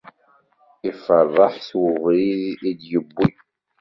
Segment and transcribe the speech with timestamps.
[0.89, 3.29] Iferreḥ s webrid i d-ibbwi.